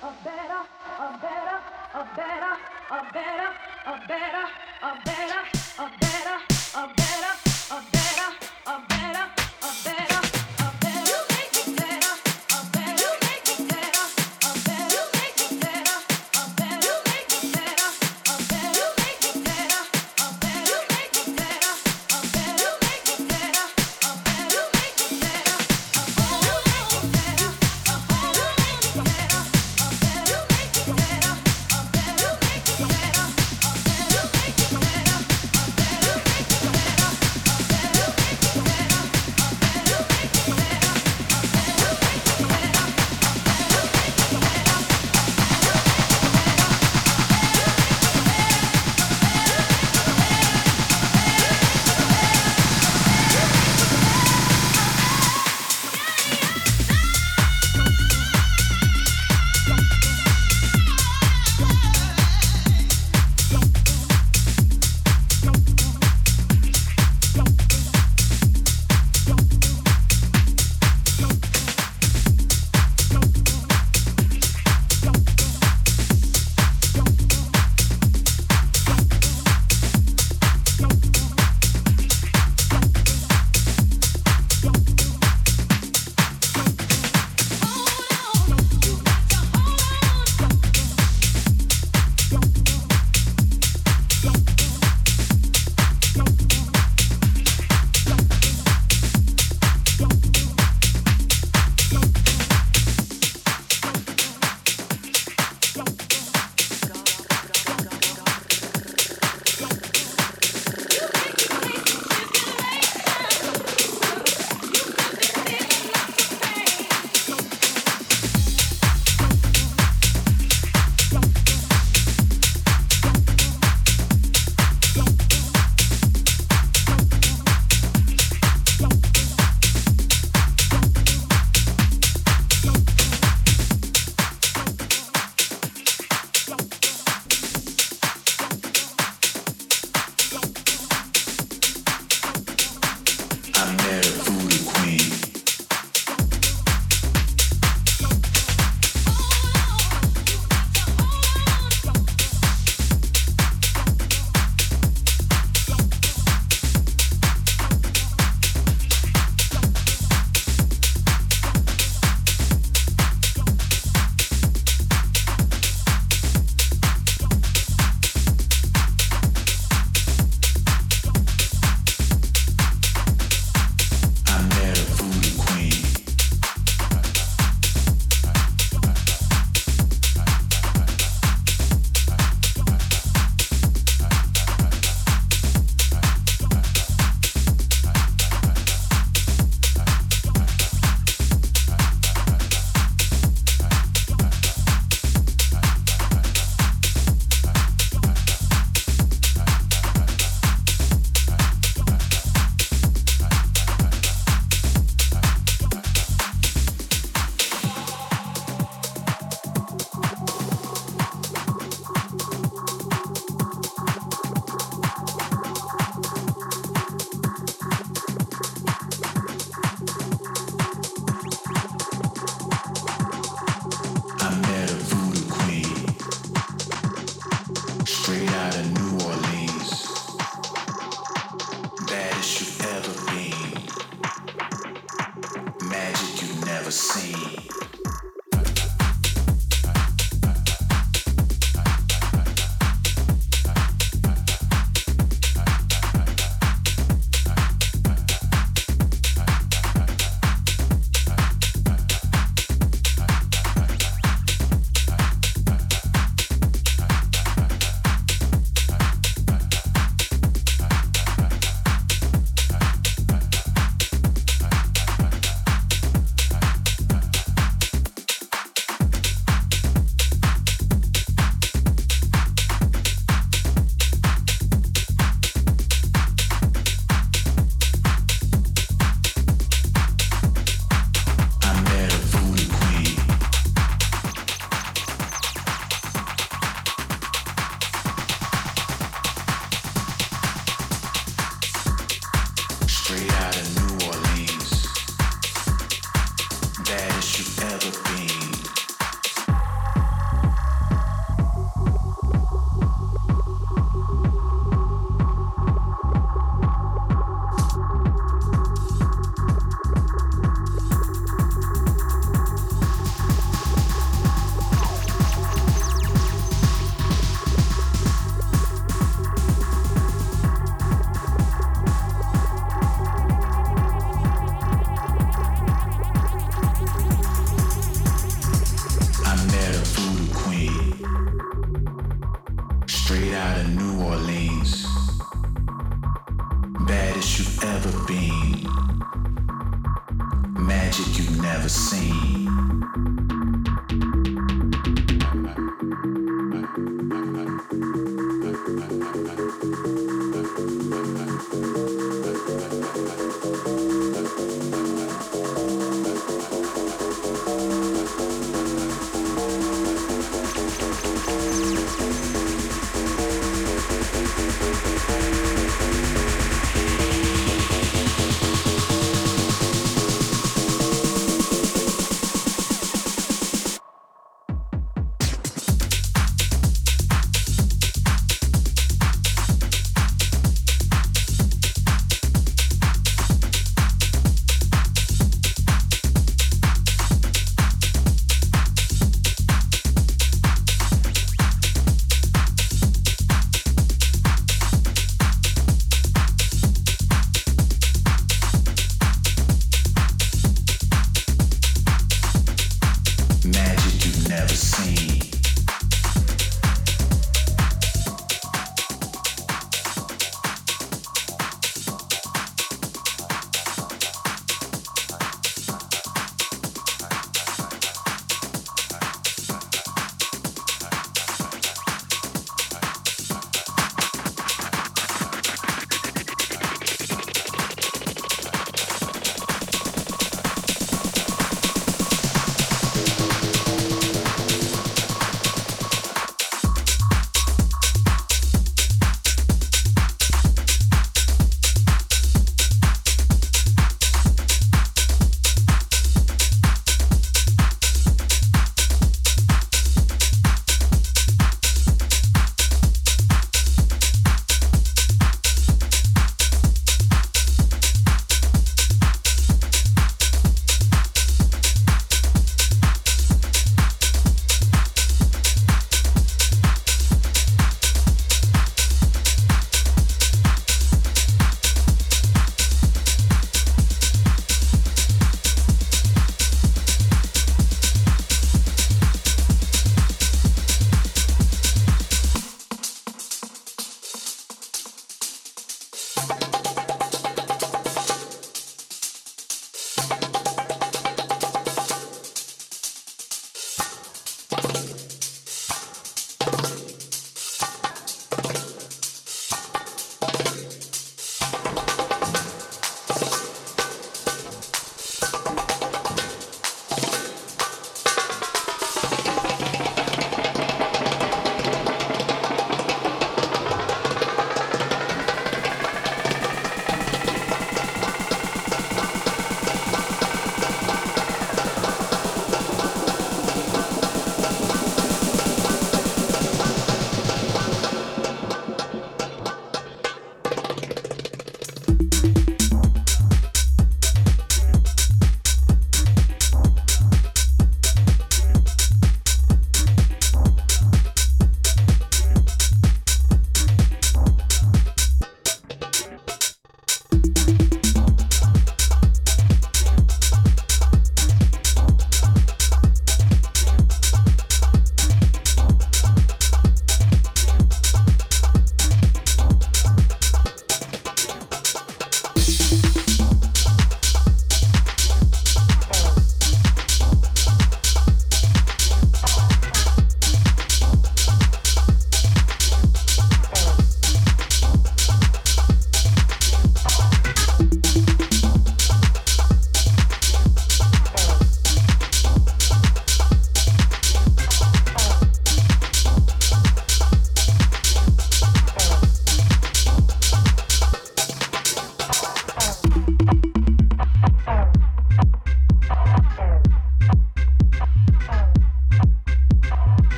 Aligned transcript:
a 0.00 0.12
better, 0.22 0.62
a 0.98 1.18
better, 1.18 1.58
a 1.94 2.06
better, 2.14 2.54
a 2.90 3.12
better, 3.12 3.48
a 3.86 4.06
better, 4.06 4.44
a 4.82 4.92
better, 5.04 5.42
a 5.78 5.90
better, 5.98 6.38
a 6.76 6.94
better. 6.96 7.07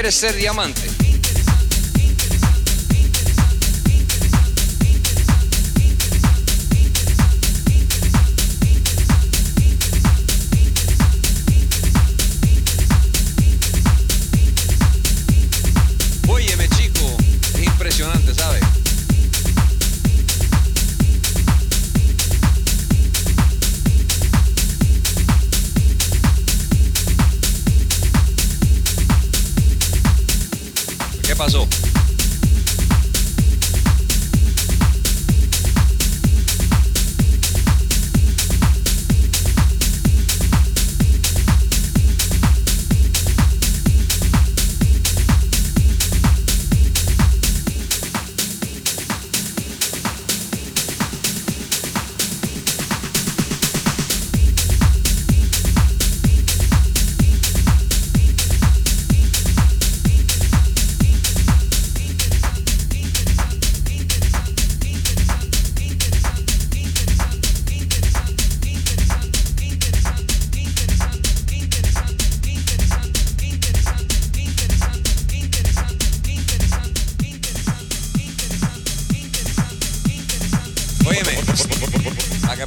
Quieres 0.00 0.14
ser 0.14 0.34
diamante? 0.34 0.89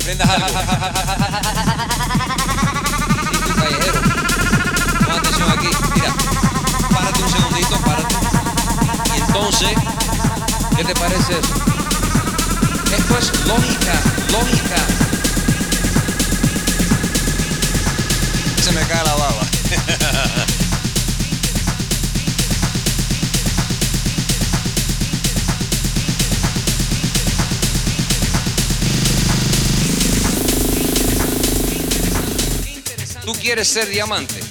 Aprendas 0.04 0.30
algo. 0.30 0.48
Tú, 3.48 3.56
callejero, 3.56 4.02
pon 5.00 5.16
atención 5.18 5.52
aquí. 5.52 5.70
Mira, 5.96 6.14
párate 6.94 7.24
un 7.24 7.30
segundito, 7.30 7.78
párate. 7.86 8.16
Y 9.16 9.22
entonces, 9.22 9.70
¿qué 10.76 10.84
te 10.84 10.94
parece 10.96 11.40
eso? 11.40 11.54
Esto 12.98 13.18
es 13.18 13.48
lógica, 13.48 13.94
lógica. 14.32 14.76
Se 18.62 18.72
me 18.74 18.82
cae 18.82 19.04
la 19.06 19.16
baba. 19.16 19.53
¿Tú 33.34 33.40
quieres 33.40 33.68
ser 33.68 33.88
diamante? 33.90 34.43